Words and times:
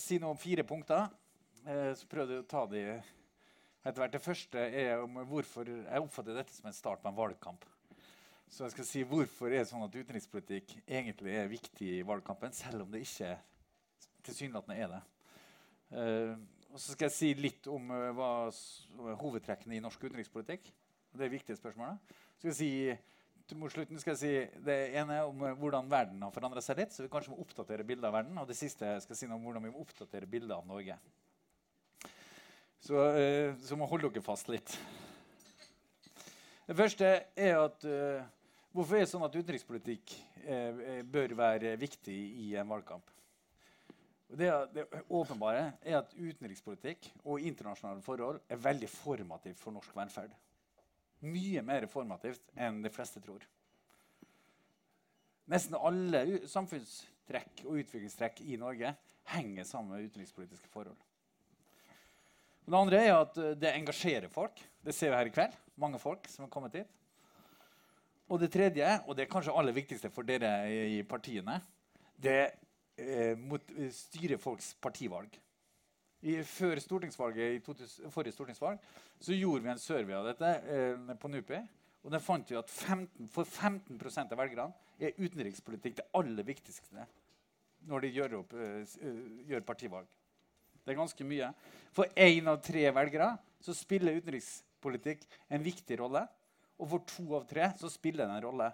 si 0.00 0.18
noe 0.20 0.34
om 0.34 0.40
fire 0.40 0.64
punkter. 0.66 1.08
Eh, 1.66 1.92
så 1.98 2.08
prøvde 2.10 2.36
jeg 2.36 2.44
å 2.44 2.48
ta 2.50 2.64
de 2.70 2.82
etter 3.82 4.00
hvert. 4.00 4.14
Det 4.14 4.22
første 4.22 4.64
er 4.82 5.02
om 5.02 5.20
hvorfor 5.28 5.68
jeg 5.68 6.02
oppfatter 6.02 6.38
dette 6.38 6.54
som 6.54 6.68
en 6.70 6.76
start 6.76 7.02
på 7.02 7.10
en 7.10 7.18
valgkamp. 7.18 7.66
Så 8.52 8.66
jeg 8.66 8.74
skal 8.74 8.88
si 8.88 9.02
hvorfor 9.08 9.48
er 9.48 9.62
det 9.62 9.70
sånn 9.70 9.84
at 9.86 9.94
utenrikspolitikk 9.96 10.74
egentlig 10.84 11.36
er 11.40 11.48
viktig 11.48 11.88
i 11.98 12.02
valgkampen, 12.04 12.52
selv 12.52 12.84
om 12.84 12.90
det 12.92 13.04
ikke 13.06 13.30
tilsynelatende 14.26 14.76
er 14.76 14.90
det. 14.92 15.00
Uh, 15.92 16.34
og 16.72 16.80
så 16.80 16.92
skal 16.92 17.08
jeg 17.08 17.16
si 17.16 17.30
litt 17.36 17.68
om 17.72 17.88
uh, 17.92 18.10
hva 18.16 19.14
hovedtrekkene 19.22 19.78
i 19.78 19.80
norsk 19.84 20.04
utenrikspolitikk. 20.04 20.68
Det 21.16 21.26
er 21.26 21.32
viktige 21.32 21.56
spørsmål. 21.56 21.96
Så 22.36 22.44
skal 22.44 22.52
jeg 22.52 22.58
si, 22.60 22.70
mot 23.58 23.72
slutten 23.72 23.98
skal 24.00 24.14
jeg 24.14 24.20
si 24.20 24.60
det 24.64 24.76
ene 24.98 25.18
er 25.18 25.28
om 25.28 25.42
hvordan 25.58 25.90
verden 25.90 26.22
har 26.24 26.32
forandra 26.34 26.62
seg 26.64 26.78
litt. 26.78 26.94
så 26.94 27.04
vi 27.04 27.10
kanskje 27.12 27.34
må 27.34 27.40
oppdatere 27.42 27.86
bildet 27.86 28.08
av 28.08 28.14
verden, 28.14 28.38
Og 28.38 28.48
det 28.48 28.56
siste 28.56 29.00
skal 29.02 29.14
jeg 29.14 29.20
si 29.20 29.28
noe 29.30 29.40
om 29.40 29.46
hvordan 29.48 29.64
vi 29.66 29.72
må 29.72 29.82
oppdatere 29.82 30.26
bildet 30.26 30.56
av 30.56 30.66
Norge. 30.66 30.98
Så, 32.82 32.94
uh, 32.94 33.54
så 33.62 33.78
må 33.78 33.86
holde 33.86 34.10
dere 34.10 34.24
fast 34.26 34.48
litt. 34.50 34.74
Det 36.66 36.76
første 36.78 37.10
er 37.36 37.58
at 37.58 37.84
uh, 37.86 38.22
Hvorfor 38.72 38.96
er 38.96 39.02
det 39.04 39.10
sånn 39.10 39.24
at 39.26 39.34
utenrikspolitikk 39.36 40.14
uh, 40.46 41.02
bør 41.04 41.34
være 41.36 41.74
viktig 41.76 42.14
i 42.40 42.54
en 42.56 42.70
valgkamp? 42.70 43.10
Det, 44.32 44.48
det, 44.72 44.86
åpenbare 45.12 45.74
er 45.84 45.98
at 45.98 46.14
utenrikspolitikk 46.16 47.10
og 47.26 47.44
internasjonale 47.44 48.00
forhold 48.00 48.40
er 48.48 48.62
veldig 48.64 48.88
formativt 48.88 49.60
for 49.60 49.76
norsk 49.76 49.92
velferd. 49.92 50.32
Mye 51.22 51.62
mer 51.62 51.86
formativt 51.90 52.52
enn 52.58 52.80
de 52.82 52.90
fleste 52.90 53.22
tror. 53.22 53.44
Nesten 55.52 55.76
alle 55.78 56.42
samfunnstrekk 56.50 57.64
og 57.66 57.80
utviklingstrekk 57.82 58.42
i 58.46 58.58
Norge 58.58 58.94
henger 59.32 59.66
sammen 59.66 59.94
med 59.94 60.10
utenrikspolitiske 60.10 60.70
forhold. 60.72 60.98
Det 62.62 62.78
andre 62.78 62.98
er 63.02 63.14
at 63.16 63.38
eh, 63.42 63.54
det 63.58 63.74
engasjerer 63.74 64.30
folk. 64.30 64.60
Det 64.82 64.94
ser 64.94 65.10
vi 65.10 65.18
her 65.18 65.30
i 65.30 65.34
kveld. 65.34 65.54
Mange 65.82 65.98
folk 66.02 66.28
som 66.30 66.46
har 66.46 66.52
kommet 66.52 66.76
hit. 66.78 66.90
Og 68.30 68.40
det 68.40 68.52
tredje, 68.54 68.86
og 69.06 69.16
det 69.16 69.26
er 69.26 69.32
kanskje 69.32 69.54
aller 69.58 69.74
viktigste 69.76 70.10
for 70.14 70.24
dere 70.26 70.52
i 70.70 71.02
partiene, 71.04 71.58
det 72.22 72.38
eh, 72.96 73.34
mot, 73.38 73.66
styrer 73.92 74.40
folks 74.40 74.72
partivalg. 74.80 75.34
I, 76.22 76.36
før 76.46 76.78
stortingsvalget, 76.78 77.56
i 77.56 77.62
2000, 77.66 78.10
forrige 78.14 78.36
stortingsvalg 78.36 78.82
så 79.22 79.34
gjorde 79.34 79.64
vi 79.64 79.70
en 79.72 79.80
survey 79.82 80.14
av 80.14 80.28
dette 80.28 80.50
eh, 80.70 81.14
på 81.18 81.30
NUPI. 81.30 81.58
Og 82.02 82.14
den 82.14 82.22
fant 82.22 82.50
vi 82.50 82.58
at 82.58 82.70
15, 82.70 83.28
for 83.30 83.46
15% 83.46 84.34
av 84.34 84.38
velgerne 84.38 84.70
er 85.02 85.18
utenrikspolitikk 85.18 85.98
det 85.98 86.06
aller 86.18 86.46
viktigste 86.46 87.06
når 87.90 88.04
de 88.04 88.12
gjør, 88.14 88.36
opp, 88.38 88.54
eh, 88.54 88.94
gjør 89.50 89.66
partivalg. 89.66 90.06
Det 90.82 90.94
er 90.94 90.98
ganske 90.98 91.26
mye. 91.26 91.50
For 91.94 92.10
én 92.18 92.50
av 92.50 92.62
tre 92.62 92.84
velgere 92.94 93.32
så 93.62 93.74
spiller 93.74 94.18
utenrikspolitikk 94.18 95.26
en 95.50 95.62
viktig 95.62 95.98
rolle. 96.00 96.24
Og 96.82 96.88
for 96.94 97.06
to 97.06 97.26
av 97.38 97.46
tre 97.50 97.68
så 97.78 97.90
spiller 97.90 98.26
den 98.26 98.36
en 98.36 98.46
rolle. 98.46 98.70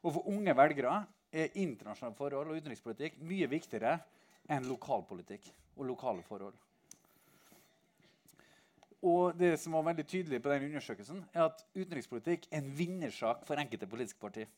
Og 0.00 0.14
for 0.16 0.28
unge 0.32 0.56
velgere 0.56 1.02
er 1.30 1.52
internasjonale 1.60 2.16
forhold 2.16 2.52
og 2.52 2.60
utenrikspolitikk 2.60 3.20
mye 3.28 3.48
viktigere 3.48 3.98
enn 4.50 4.66
lokalpolitikk 4.68 5.46
og 5.76 5.86
lokale 5.88 6.24
forhold. 6.26 6.56
Og 9.00 9.32
det 9.38 9.54
som 9.60 9.72
var 9.72 9.86
veldig 9.86 10.04
tydelig 10.04 10.42
på 10.42 10.50
den 10.52 10.66
undersøkelsen, 10.68 11.22
er 11.32 11.46
at 11.46 11.62
utenrikspolitikk 11.72 12.50
er 12.50 12.60
en 12.60 12.72
vinnersak 12.76 13.46
for 13.48 13.60
enkelte 13.60 13.88
politiske 13.88 14.20
partier. 14.20 14.50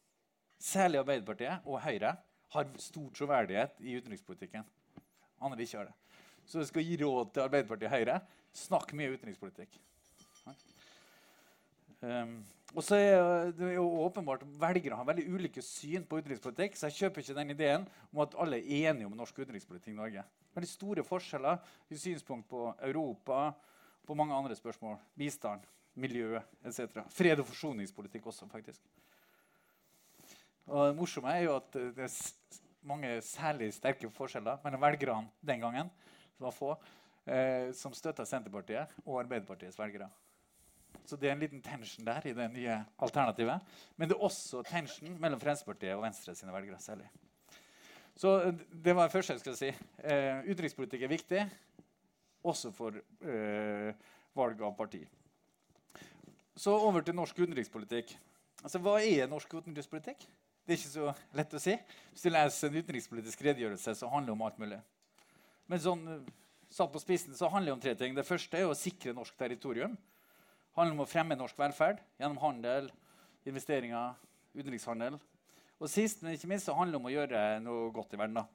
Særlig 0.59 0.99
Arbeiderpartiet 1.03 1.67
og 1.67 1.83
Høyre 1.83 2.17
har 2.55 2.73
stor 2.83 3.11
troverdighet 3.15 3.79
i 3.81 3.97
utenrikspolitikken. 3.99 4.67
Andre 5.43 5.63
ikke 5.63 5.79
har 5.79 5.91
det. 5.91 5.95
Så 6.47 6.59
jeg 6.59 6.73
skal 6.73 6.87
gi 6.87 6.99
råd 7.05 7.31
til 7.35 7.47
Arbeiderpartiet 7.47 7.91
og 7.91 7.97
Høyre. 7.97 8.19
Snakk 8.53 8.93
mye 8.99 9.15
utenrikspolitikk. 9.15 9.79
Um, 12.03 12.43
og 12.73 12.85
så 12.85 12.97
er 12.97 13.51
det 13.57 13.75
jo 13.75 13.85
åpenbart 14.07 14.45
Velgere 14.61 14.97
har 14.97 15.05
veldig 15.09 15.27
ulike 15.35 15.63
syn 15.65 16.07
på 16.09 16.23
utenrikspolitikk. 16.23 16.79
Så 16.79 16.89
jeg 16.89 16.99
kjøper 17.03 17.21
ikke 17.21 17.37
den 17.37 17.53
ideen 17.53 17.85
om 18.09 18.23
at 18.25 18.37
alle 18.41 18.63
er 18.63 18.89
enige 18.89 19.09
om 19.11 19.17
norsk 19.19 19.43
utenrikspolitikk 19.43 19.93
i 19.93 19.99
Norge. 19.99 20.25
Veldig 20.57 20.71
store 20.71 21.05
forskjeller 21.05 21.61
i 21.93 21.99
synspunkt 22.01 22.49
på 22.49 22.71
Europa, 22.89 23.51
på 24.09 24.17
mange 24.17 24.35
andre 24.35 24.57
spørsmål. 24.57 24.97
Bistand, 25.21 25.67
miljø 25.95 26.41
etc. 26.65 27.05
Fred- 27.13 27.45
og 27.45 27.49
forsoningspolitikk 27.51 28.27
også, 28.33 28.49
faktisk. 28.49 28.81
Og 30.67 30.89
det 30.89 30.97
morsomme 30.97 31.37
er 31.37 31.45
jo 31.45 31.59
at 31.59 31.77
det 31.77 32.07
er 32.07 32.19
mange 32.89 33.15
særlig 33.27 33.73
sterke 33.77 34.11
forskjeller 34.11 34.63
mellom 34.65 34.83
velgerne 34.83 35.29
den 35.45 35.61
gangen 35.61 35.93
som 36.37 36.49
var 36.49 36.57
få, 36.57 36.73
eh, 37.27 37.71
som 37.77 37.95
støtta 37.95 38.25
Senterpartiet 38.27 38.97
og 39.05 39.21
Arbeiderpartiets 39.21 39.79
velgere. 39.79 40.09
Så 41.07 41.19
det 41.19 41.29
er 41.29 41.35
en 41.37 41.43
liten 41.43 41.63
tension 41.65 42.07
der 42.07 42.25
i 42.29 42.35
det 42.37 42.49
nye 42.53 42.79
alternativet. 43.03 43.75
Men 43.97 44.09
det 44.09 44.17
er 44.17 44.25
også 44.29 44.63
tension 44.67 45.19
mellom 45.21 45.41
Fremskrittspartiet 45.41 45.97
og 45.97 46.05
Venstre 46.05 46.35
sine 46.39 46.55
velgere. 46.55 46.81
særlig. 46.81 47.09
Så 48.17 48.35
eh, 48.43 48.55
det 48.85 48.95
var 48.97 49.09
det 49.09 49.13
første 49.13 49.33
jeg 49.35 49.41
skulle 49.41 49.59
si. 49.59 49.73
Eh, 50.05 50.45
utenrikspolitikk 50.51 51.03
er 51.03 51.13
viktig, 51.13 51.43
også 52.45 52.73
for 52.77 52.99
eh, 52.99 53.91
valg 54.37 54.63
av 54.63 54.77
parti. 54.77 55.03
Så 56.57 56.75
over 56.77 57.01
til 57.01 57.17
norsk 57.17 57.39
utenrikspolitikk. 57.39 58.13
Altså, 58.63 58.79
Hva 58.79 58.99
er 59.01 59.31
norsk 59.31 59.55
utenrikspolitikk? 59.55 60.27
Det 60.63 60.75
er 60.75 60.79
ikke 60.79 60.93
så 60.93 61.13
lett 61.35 61.55
å 61.57 61.61
si. 61.63 61.75
Hvis 62.13 62.23
du 62.23 62.31
leser 62.31 62.69
en 62.69 62.79
utenrikspolitisk 62.79 63.41
redegjørelse, 63.43 63.97
så 63.99 64.11
handler 64.13 64.31
det 64.31 64.37
om 64.37 64.45
alt 64.47 64.61
mulig. 64.63 64.79
Men 65.67 65.83
sånn, 65.83 66.05
satt 66.71 66.93
på 66.93 67.01
spissen 67.03 67.35
så 67.35 67.51
handler 67.51 67.73
det 67.73 67.77
om 67.79 67.83
tre 67.83 67.95
ting. 67.99 68.15
Det 68.15 68.27
første 68.29 68.61
er 68.61 68.69
å 68.69 68.77
sikre 68.79 69.17
norsk 69.17 69.35
territorium. 69.41 69.97
Handler 70.73 70.97
om 70.97 71.03
å 71.05 71.09
fremme 71.09 71.37
norsk 71.37 71.59
velferd 71.61 71.99
gjennom 72.17 72.39
handel, 72.41 72.87
investeringer, 73.45 74.15
utenrikshandel. 74.57 75.19
Og 75.83 75.91
sist, 75.91 76.23
men 76.23 76.37
ikke 76.37 76.49
minst, 76.49 76.69
så 76.69 76.77
handler 76.79 76.97
det 76.97 77.01
om 77.03 77.09
å 77.11 77.13
gjøre 77.13 77.43
noe 77.65 77.91
godt 77.93 78.15
i 78.15 78.21
verden. 78.21 78.39
da. 78.41 78.47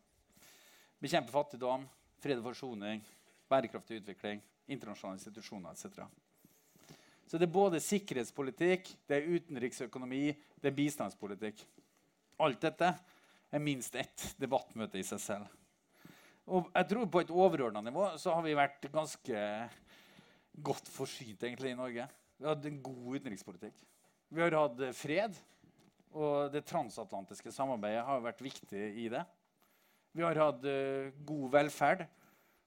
Bekjempe 1.03 1.33
fattigdom, 1.33 1.83
fred 2.23 2.39
og 2.41 2.47
forsoning, 2.49 3.03
bærekraftig 3.51 4.01
utvikling, 4.01 4.41
internasjonale 4.65 5.19
institusjoner 5.19 5.75
etc. 5.75 6.07
Så 7.27 7.37
det 7.37 7.49
er 7.49 7.53
både 7.53 7.83
sikkerhetspolitikk, 7.83 8.89
det 9.05 9.17
er 9.17 9.29
utenriksøkonomi, 9.35 10.31
det 10.57 10.71
er 10.71 10.77
bistandspolitikk. 10.77 11.61
Alt 12.41 12.61
dette 12.63 12.93
er 13.51 13.63
minst 13.63 13.95
ett 13.99 14.31
debattmøte 14.39 14.97
i 14.97 15.05
seg 15.05 15.21
selv. 15.21 15.53
Og 16.47 16.69
jeg 16.71 16.87
tror 16.87 17.09
på 17.11 17.21
et 17.21 17.33
overordna 17.35 17.81
nivå 17.83 18.13
så 18.17 18.33
har 18.33 18.45
vi 18.45 18.55
vært 18.55 18.87
ganske 18.93 19.41
godt 20.63 20.89
forsynt 20.89 21.43
egentlig 21.43 21.71
i 21.71 21.77
Norge. 21.77 22.07
Vi 22.37 22.45
hatt 22.45 22.65
en 22.69 22.81
god 22.83 23.17
utenrikspolitikk. 23.17 23.79
Vi 24.33 24.43
har 24.43 24.55
hatt 24.57 24.81
fred, 24.97 25.37
og 26.17 26.51
det 26.53 26.65
transatlantiske 26.67 27.53
samarbeidet 27.53 28.05
har 28.07 28.23
vært 28.25 28.43
viktig 28.45 28.83
i 29.03 29.07
det. 29.11 29.23
Vi 30.17 30.25
har 30.25 30.39
hatt 30.41 30.65
uh, 30.65 31.13
god 31.27 31.47
velferd, 31.53 32.05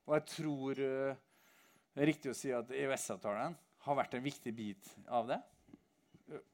og 0.07 0.17
jeg 0.17 0.27
tror 0.35 0.81
uh, 0.81 1.21
det 1.95 2.03
er 2.05 2.11
riktig 2.13 2.33
å 2.33 2.37
si 2.39 2.53
at 2.55 2.71
EØS-avtalen 2.71 3.57
har 3.85 3.99
vært 3.99 4.15
en 4.17 4.25
viktig 4.25 4.53
bit 4.55 4.91
av 5.11 5.31
det. 5.31 5.41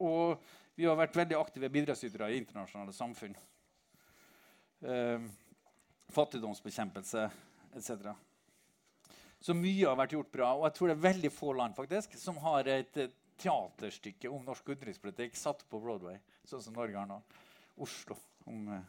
Og 0.01 0.39
vi 0.77 0.87
har 0.87 0.97
vært 0.97 1.17
veldig 1.17 1.37
aktive 1.37 1.69
bidragsytere 1.69 2.31
i 2.31 2.39
internasjonale 2.41 2.93
samfunn. 2.95 3.35
Fattigdomsbekjempelse 6.13 7.23
etc. 7.77 8.09
Så 9.43 9.53
mye 9.53 9.85
har 9.85 9.97
vært 9.99 10.15
gjort 10.17 10.31
bra. 10.33 10.51
Og 10.57 10.65
jeg 10.67 10.77
tror 10.77 10.89
det 10.89 10.97
er 10.97 11.07
veldig 11.07 11.31
få 11.33 11.53
land 11.57 11.77
faktisk, 11.77 12.17
som 12.19 12.39
har 12.41 12.69
et 12.71 13.01
teaterstykke 13.37 14.31
om 14.33 14.45
norsk 14.45 14.71
utenrikspolitikk 14.73 15.37
satt 15.37 15.61
på 15.69 15.81
Broadway, 15.81 16.17
sånn 16.47 16.63
som 16.63 16.77
Norge 16.77 16.97
har 16.97 17.09
nå. 17.09 17.19
Oslo 17.85 18.17
om 18.49 18.71
uh, 18.71 18.81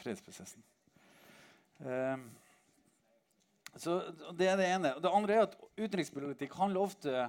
fredsprosessen. 0.00 0.64
Um, 1.78 2.26
så 3.76 3.98
Det 4.34 4.48
er 4.48 4.56
det 4.58 4.70
ene. 4.72 4.94
Det 5.02 5.12
andre 5.12 5.36
er 5.36 5.44
at 5.46 5.58
utenrikspolitikk 5.76 6.56
handler 6.56 6.88
ofte 6.88 7.26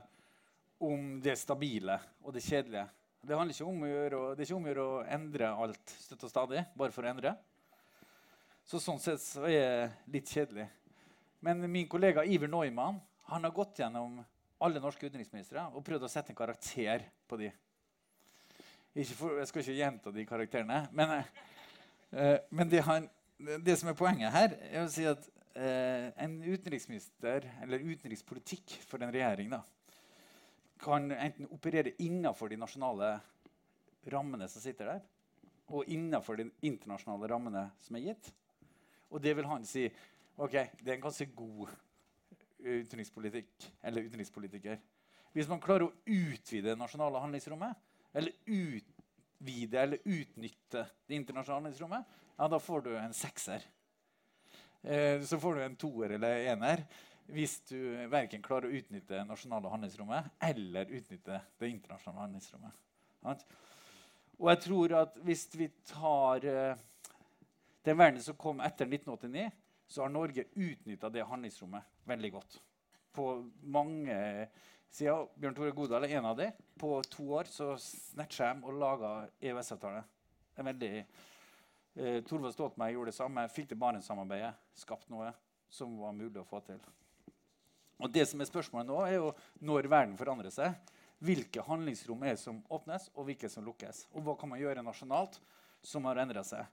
om 0.81 1.17
det 1.21 1.35
stabile 1.37 1.99
og 2.23 2.33
det 2.33 2.45
kjedelige. 2.45 2.87
Det 3.27 3.35
handler 3.35 3.53
ikke 3.53 3.67
om 3.67 3.83
å 3.83 3.89
gjøre, 3.89 4.19
det 4.37 4.43
er 4.43 4.47
ikke 4.47 4.57
om 4.57 4.65
å 4.65 4.71
gjøre 4.71 4.87
å 4.87 4.99
endre 5.17 5.51
alt 5.65 5.93
støtt 5.99 6.23
og 6.23 6.31
stadig, 6.31 6.63
bare 6.79 6.95
for 6.95 7.03
å 7.03 7.09
endre. 7.11 7.33
Så 8.67 8.79
sånn 8.83 9.01
sett 9.03 9.23
så 9.23 9.43
er 9.47 9.57
det 9.57 10.13
litt 10.15 10.31
kjedelig. 10.31 10.67
Men 11.39 11.71
min 11.71 11.87
kollega 11.87 12.25
Iver 12.25 12.49
Neumann 12.49 12.99
han 13.27 13.43
har 13.43 13.51
gått 13.51 13.79
gjennom 13.79 14.21
alle 14.63 14.81
norske 14.81 15.05
utenriksministre 15.05 15.67
og 15.75 15.83
prøvd 15.85 16.07
å 16.07 16.11
sette 16.11 16.33
en 16.33 16.39
karakter 16.39 17.05
på 17.29 17.39
de. 17.41 17.51
For, 19.13 19.37
jeg 19.37 19.49
skal 19.49 19.61
ikke 19.61 19.77
gjenta 19.77 20.13
de 20.13 20.23
karakterene, 20.25 20.79
men, 20.97 21.11
eh, 22.09 22.37
men 22.49 22.69
det, 22.71 22.81
han, 22.87 23.05
det, 23.37 23.75
som 23.77 23.91
er 23.91 23.97
poenget 23.99 24.33
her, 24.33 24.55
er 24.71 24.79
å 24.81 24.89
si 24.89 25.05
at 25.05 25.27
eh, 25.53 26.07
en 26.25 26.39
utenriksminister, 26.41 27.45
eller 27.61 27.85
utenrikspolitikk 27.85 28.79
for 28.89 29.05
en 29.05 29.13
regjering, 29.13 29.53
da, 29.53 29.61
kan 30.81 31.11
enten 31.13 31.51
operere 31.53 31.93
innenfor 32.01 32.49
de 32.49 32.57
nasjonale 32.57 33.11
rammene 34.09 34.49
som 34.49 34.65
sitter 34.65 34.89
der, 34.95 35.05
og 35.67 35.85
innenfor 35.93 36.39
de 36.39 36.49
internasjonale 36.65 37.29
rammene 37.29 37.67
som 37.83 37.99
er 37.99 38.09
gitt. 38.09 38.31
Og 39.11 39.21
det 39.21 39.35
vil 39.37 39.49
han 39.49 39.65
si 39.67 39.85
ok, 40.37 40.53
det 40.81 40.91
er 40.91 40.97
en 40.97 41.05
ganske 41.07 41.27
god 41.35 41.73
utenrikspolitikk, 42.57 43.67
eller 43.85 44.07
utenrikspolitiker. 44.07 44.79
Hvis 45.33 45.49
man 45.49 45.61
klarer 45.61 45.87
å 45.87 45.95
utvide 46.05 46.71
det 46.71 46.79
nasjonale 46.79 47.21
handlingsrommet, 47.21 47.83
eller 48.17 48.33
utvide 48.45 49.81
eller 49.81 50.01
utnytte 50.03 50.85
det 51.05 51.19
internasjonale 51.19 51.61
handlingsrommet, 51.61 52.15
ja, 52.37 52.47
da 52.49 52.59
får 52.61 52.85
du 52.85 52.93
en 52.97 53.13
sekser. 53.17 53.65
Eh, 54.81 55.21
så 55.25 55.39
får 55.41 55.55
du 55.55 55.63
en 55.65 55.77
toer 55.79 56.15
eller 56.17 56.47
ener 56.53 56.85
hvis 57.27 57.57
du 57.67 57.77
verken 58.07 58.43
klarer 58.43 58.69
å 58.69 58.77
utnytte 58.77 59.17
det 59.17 59.25
nasjonale 59.27 59.71
handlingsrommet 59.71 60.29
eller 60.47 60.93
utnytte 60.95 61.41
det 61.59 61.69
internasjonale 61.73 62.27
handlingsrommet. 62.27 63.41
Og 64.37 64.51
jeg 64.53 64.61
tror 64.63 64.93
at 65.01 65.17
hvis 65.25 65.47
vi 65.57 65.67
tar 65.89 66.45
eh, 66.47 66.85
den 67.83 67.99
verden 67.99 68.21
som 68.23 68.37
kom 68.39 68.61
etter 68.63 68.87
1989, 68.87 69.49
så 69.87 70.03
har 70.03 70.11
Norge 70.11 70.47
utnytta 70.53 71.09
det 71.09 71.25
handlingsrommet 71.27 71.83
veldig 72.07 72.31
godt. 72.33 72.59
På 73.15 73.29
mange 73.63 74.17
sider. 74.93 75.27
Bjørn 75.39 75.55
Tore 75.57 75.73
Godal 75.75 76.05
er 76.07 76.17
en 76.19 76.29
av 76.29 76.37
dem. 76.37 76.51
På 76.79 76.99
to 77.09 77.25
år 77.39 77.49
så 77.51 77.73
snatcha 77.81 78.53
de 78.53 78.67
og 78.67 78.77
laga 78.77 79.13
EØS-avtale. 79.41 80.03
Eh, 81.97 82.23
Torvald 82.23 82.53
Stoltenberg 82.53 82.93
gjorde 82.93 83.11
det 83.11 83.17
samme. 83.17 83.47
Fikk 83.49 83.71
til 83.71 83.79
Barentssamarbeidet. 83.81 84.53
Skapt 84.77 85.09
noe 85.09 85.31
som 85.69 85.97
var 85.99 86.15
mulig 86.15 86.41
å 86.41 86.47
få 86.47 86.61
til. 86.65 86.81
Og 87.97 88.11
det 88.13 88.27
som 88.29 88.41
er 88.41 88.49
Spørsmålet 88.49 88.89
nå 88.89 88.99
er 89.05 89.15
jo 89.17 89.31
når 89.65 89.89
verden 89.89 90.17
forandrer 90.19 90.53
seg. 90.53 90.75
Hvilke 91.17 91.63
handlingsrom 91.65 92.21
er 92.23 92.35
det 92.35 92.43
som 92.43 92.59
åpnes, 92.69 93.07
og 93.17 93.25
hvilke 93.25 93.49
som 93.49 93.65
lukkes? 93.65 94.03
Og 94.13 94.21
hva 94.21 94.35
kan 94.37 94.51
man 94.51 94.61
gjøre 94.61 94.83
nasjonalt 94.85 95.39
som 95.81 96.05
har 96.05 96.21
endra 96.21 96.43
seg? 96.45 96.67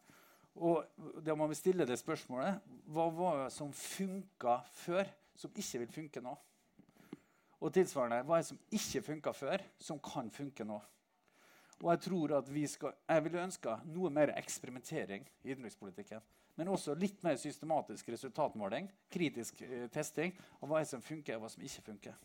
Og 0.54 0.84
da 1.26 1.34
må 1.34 1.48
vi 1.50 1.58
stille 1.58 1.86
det 1.86 1.98
spørsmålet 1.98 2.62
hva 2.94 3.08
var 3.10 3.38
det 3.44 3.52
som 3.54 3.72
funka 3.74 4.60
før, 4.84 5.08
som 5.34 5.50
ikke 5.50 5.82
vil 5.82 5.94
funke 5.96 6.22
nå? 6.22 6.34
Og 7.64 7.72
tilsvarende, 7.74 8.22
hva 8.28 8.38
er 8.38 8.44
det 8.44 8.50
som 8.52 8.60
ikke 8.76 9.02
funka 9.02 9.32
før, 9.34 9.64
som 9.80 9.98
kan 10.04 10.30
funke 10.30 10.66
nå? 10.68 10.78
Og 11.82 11.90
jeg 11.90 12.00
tror 12.06 12.36
at 12.38 12.54
vi 12.54 12.66
skal, 12.70 12.94
jeg 13.08 13.24
ville 13.24 13.42
ønska 13.42 13.80
noe 13.90 14.10
mer 14.14 14.34
eksperimentering 14.38 15.24
i 15.42 15.50
innenrikspolitikken. 15.50 16.22
Men 16.54 16.70
også 16.70 16.94
litt 16.94 17.18
mer 17.26 17.34
systematisk 17.40 18.12
resultatmåling, 18.14 18.86
kritisk 19.10 19.58
eh, 19.66 19.88
testing 19.90 20.36
av 20.60 20.70
hva 20.70 20.84
som 20.86 21.02
funker 21.02 21.34
og 21.34 21.44
hva 21.44 21.50
som 21.50 21.64
ikke 21.66 21.82
funker. 21.88 22.20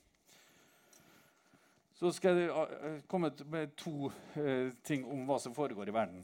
Så 1.99 2.13
skal 2.15 2.37
jeg 2.39 2.51
uh, 2.53 3.01
komme 3.11 3.31
med 3.51 3.73
to 3.75 4.11
eh, 4.39 4.69
ting 4.87 5.01
om 5.09 5.25
hva 5.27 5.35
som 5.41 5.55
foregår 5.55 5.89
i 5.89 5.95
verden. 5.97 6.21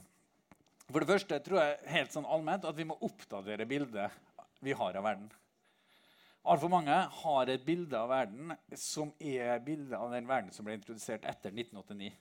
For 0.91 1.01
det 1.01 1.09
første 1.09 1.39
tror 1.41 1.61
jeg 1.61 1.93
helt 1.95 2.13
sånn 2.13 2.27
allment 2.29 2.67
at 2.69 2.77
vi 2.77 2.85
må 2.87 2.97
oppdatere 3.05 3.65
bildet 3.69 4.13
vi 4.63 4.75
har 4.77 4.97
av 4.97 5.05
verden. 5.05 5.29
Altfor 6.45 6.69
mange 6.69 6.93
har 6.93 7.49
et 7.49 7.63
bilde 7.65 7.97
av 7.97 8.11
verden 8.11 8.53
som 8.77 9.09
er 9.17 9.57
bildet 9.65 9.97
av 9.97 10.11
den 10.13 10.27
verden 10.29 10.53
som 10.53 10.67
ble 10.67 10.75
introdusert 10.77 11.25
etter 11.25 11.49
1989. 11.49 12.11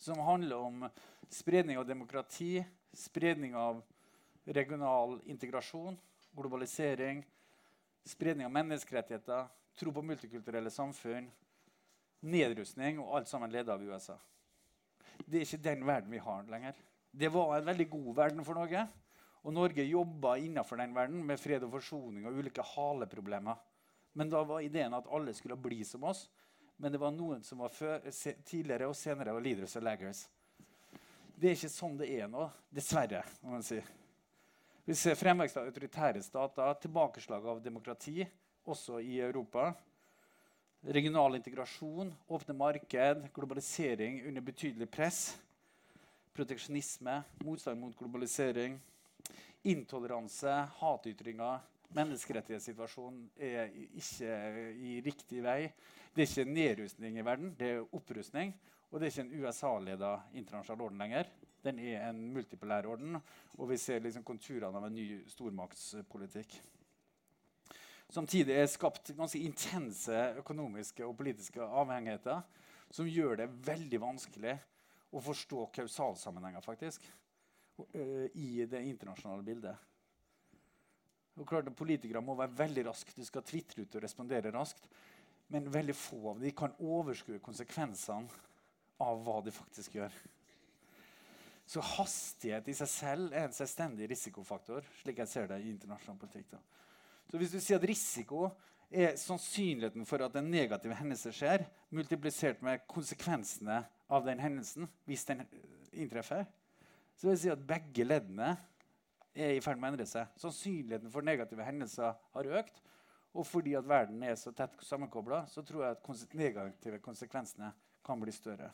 Som 0.00 0.22
handler 0.24 0.64
om 0.64 0.86
spredning 1.28 1.76
av 1.76 1.84
demokrati, 1.84 2.62
spredning 2.96 3.52
av 3.54 3.82
regional 4.48 5.18
integrasjon, 5.28 5.98
globalisering, 6.32 7.20
spredning 8.08 8.48
av 8.48 8.54
menneskerettigheter, 8.56 9.50
tro 9.76 9.92
på 9.92 10.04
multikulturelle 10.08 10.72
samfunn, 10.72 11.28
nedrustning 12.20 13.00
og 13.02 13.18
alt 13.18 13.28
sammen 13.28 13.52
ledet 13.52 13.76
av 13.76 13.84
USA. 13.84 14.16
Det 15.20 15.42
er 15.42 15.44
ikke 15.44 15.64
den 15.68 15.84
verden 15.84 16.16
vi 16.16 16.24
har 16.24 16.48
lenger. 16.48 16.80
Det 17.10 17.28
var 17.28 17.56
en 17.56 17.66
veldig 17.66 17.88
god 17.90 18.10
verden 18.16 18.44
for 18.46 18.58
Norge. 18.58 18.86
Og 19.40 19.54
Norge 19.56 19.86
jobba 19.86 20.36
innenfor 20.38 20.78
den 20.80 20.94
verden 20.94 21.22
med 21.26 21.40
fred 21.40 21.64
og 21.64 21.72
forsoning 21.78 22.26
og 22.28 22.36
ulike 22.38 22.64
haleproblemer. 22.74 23.56
Men 24.12 24.30
da 24.30 24.42
var 24.44 24.64
ideen 24.64 24.94
at 24.94 25.08
alle 25.10 25.34
skulle 25.34 25.58
bli 25.58 25.82
som 25.86 26.04
oss. 26.10 26.26
Men 26.80 26.92
det 26.92 27.00
var 27.00 27.12
noen 27.12 27.42
som 27.44 27.60
var 27.60 27.72
før, 27.72 28.06
tidligere 28.46 28.88
og 28.88 28.96
senere 28.96 29.34
var 29.36 29.44
leaders 29.44 29.76
og 29.76 29.84
laggers. 29.84 30.24
Det 31.36 31.50
er 31.50 31.56
ikke 31.56 31.72
sånn 31.72 31.96
det 32.00 32.08
er 32.12 32.28
nå, 32.28 32.46
dessverre. 32.72 33.22
må 33.42 33.54
man 33.56 33.64
si. 33.64 33.80
Vi 34.84 34.96
ser 34.96 35.16
fremvekst 35.16 35.56
av 35.60 35.68
autoritære 35.68 36.22
stater, 36.24 36.72
tilbakeslag 36.82 37.46
av 37.46 37.60
demokrati, 37.64 38.24
også 38.64 39.00
i 39.00 39.20
Europa. 39.20 39.70
Regional 40.80 41.36
integrasjon, 41.36 42.12
åpne 42.28 42.56
marked, 42.56 43.28
globalisering 43.36 44.22
under 44.28 44.44
betydelig 44.44 44.88
press 44.92 45.20
proteksjonisme, 46.36 47.20
motstand 47.44 47.80
mot 47.80 47.96
globalisering, 47.98 48.78
intoleranse, 49.62 50.54
hatytringer. 50.80 51.60
Menneskerettighetssituasjonen 51.90 53.24
er 53.42 53.72
ikke 53.98 54.34
i 54.78 55.00
riktig 55.02 55.42
vei. 55.42 55.72
Det 56.14 56.22
er 56.22 56.28
ikke 56.28 56.52
nedrustning 56.54 57.18
i 57.18 57.24
verden, 57.26 57.54
det 57.58 57.72
er 57.74 57.96
opprustning. 57.96 58.54
Og 58.90 58.98
det 58.98 59.06
er 59.06 59.14
ikke 59.14 59.26
en 59.26 59.44
USA-leda 59.44 60.12
internasjonal 60.38 60.86
orden 60.86 61.02
lenger. 61.02 61.30
Den 61.62 61.78
er 61.82 62.08
en 62.08 62.20
multipolær 62.34 62.88
orden, 62.88 63.18
og 63.58 63.70
vi 63.70 63.76
ser 63.78 64.00
liksom 64.02 64.24
konturene 64.26 64.78
av 64.78 64.86
en 64.86 64.94
ny 64.96 65.20
stormaktspolitikk. 65.30 66.56
Samtidig 68.10 68.56
er 68.56 68.64
det 68.64 68.72
skapt 68.72 69.12
ganske 69.14 69.38
intense 69.38 70.22
økonomiske 70.40 71.04
og 71.06 71.14
politiske 71.20 71.62
avhengigheter 71.62 72.40
som 72.90 73.06
gjør 73.06 73.36
det 73.38 73.52
veldig 73.66 74.00
vanskelig 74.02 74.56
å 75.10 75.22
forstå 75.24 75.66
kausalsammenhenger 75.74 76.64
faktisk, 76.64 77.06
uh, 77.80 78.26
i 78.34 78.66
det 78.70 78.82
internasjonale 78.86 79.46
bildet. 79.46 79.86
Og 81.40 81.48
klart 81.48 81.70
Politikere 81.76 82.22
må 82.24 82.34
være 82.38 82.56
veldig 82.58 82.84
raske. 82.90 83.14
De 83.16 83.24
skal 83.24 83.44
tvitre 83.46 83.84
ut 83.84 83.96
og 83.96 84.04
respondere 84.04 84.52
raskt. 84.54 84.84
Men 85.50 85.70
veldig 85.72 85.96
få 85.96 86.34
av 86.34 86.42
dem 86.42 86.54
kan 86.54 86.74
overskue 86.78 87.40
konsekvensene 87.42 88.28
av 89.00 89.22
hva 89.24 89.40
de 89.42 89.54
faktisk 89.54 89.96
gjør. 89.96 90.14
Så 91.70 91.82
hastighet 91.86 92.66
i 92.68 92.74
seg 92.74 92.90
selv 92.90 93.34
er 93.34 93.46
en 93.46 93.54
selvstendig 93.54 94.08
risikofaktor. 94.10 94.84
slik 95.02 95.22
jeg 95.22 95.30
ser 95.30 95.46
det 95.48 95.60
i 95.62 95.70
internasjonal 95.70 96.18
politikk. 96.18 96.50
Da. 96.50 96.60
Så 97.30 97.38
hvis 97.38 97.54
du 97.54 97.60
sier 97.60 97.78
at 97.78 97.86
risiko 97.86 98.48
er 98.90 99.14
sannsynligheten 99.18 100.06
for 100.06 100.22
at 100.26 100.34
en 100.36 100.50
negativ 100.50 100.92
hendelse 100.98 101.30
skjer, 101.34 101.62
multiplisert 101.94 102.62
med 102.66 102.82
konsekvensene 102.90 103.84
av 104.10 104.26
den 104.26 104.42
hendelsen, 104.42 104.88
hvis 105.06 105.24
den 105.28 105.44
inntreffer, 105.92 106.44
så 107.16 107.26
vil 107.26 107.34
jeg 107.36 107.42
si 107.44 107.52
at 107.52 107.66
begge 107.66 108.06
leddene 108.06 108.54
er 109.34 109.54
i 109.54 109.62
ferd 109.62 109.78
med 109.78 109.90
å 109.90 109.92
endre 109.94 110.06
seg. 110.08 110.30
Sannsynligheten 110.40 111.12
for 111.12 111.26
negative 111.26 111.66
hendelser 111.66 112.16
har 112.34 112.54
økt. 112.60 112.80
Og 113.30 113.46
fordi 113.46 113.76
at 113.78 113.86
verden 113.86 114.22
er 114.26 114.34
så 114.34 114.50
tett 114.56 114.74
sammenkobla, 114.82 115.44
så 115.46 115.62
tror 115.62 115.84
jeg 115.84 115.98
at 115.98 116.34
negative 116.34 116.98
konsekvensene 117.04 117.70
kan 118.06 118.18
bli 118.20 118.32
større. 118.34 118.72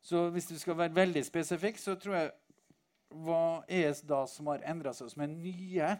Så 0.00 0.28
hvis 0.30 0.46
du 0.46 0.54
skal 0.58 0.78
være 0.78 0.94
veldig 0.94 1.24
spesifikk, 1.26 1.80
så 1.82 1.96
tror 1.98 2.16
jeg 2.16 2.30
hva 3.10 3.64
er 3.66 3.90
det 3.90 4.06
da 4.08 4.22
som 4.30 4.48
har 4.52 4.62
endra 4.70 4.94
seg, 4.94 5.10
som 5.10 5.24
er 5.24 5.32
nye, 5.32 5.90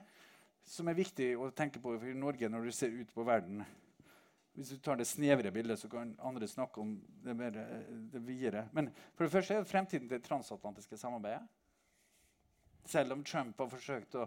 som 0.62 0.88
er 0.88 0.96
viktig 1.00 1.32
å 1.36 1.50
tenke 1.50 1.82
på 1.82 1.96
for 1.98 2.16
Norge 2.16 2.48
når 2.48 2.68
du 2.68 2.72
ser 2.72 2.94
ut 2.94 3.10
på 3.12 3.26
verden? 3.26 3.64
Hvis 4.60 4.74
du 4.74 4.80
tar 4.84 4.98
det 5.00 5.06
snevre 5.08 5.48
bildet, 5.54 5.80
så 5.80 5.88
kan 5.88 6.10
andre 6.20 6.44
snakke 6.48 6.82
om 6.82 6.90
det, 7.24 7.32
mer, 7.32 7.54
det 8.12 8.20
videre. 8.26 8.66
Men 8.76 8.90
for 9.16 9.24
det 9.24 9.32
første 9.32 9.54
er 9.56 9.62
det 9.62 9.70
fremtiden 9.70 10.04
til 10.04 10.18
det 10.18 10.26
transatlantiske 10.26 10.98
samarbeidet. 11.00 11.46
Selv 12.84 13.14
om 13.14 13.22
Trump 13.24 13.56
har 13.56 13.70
forsøkt 13.72 14.18
å 14.20 14.26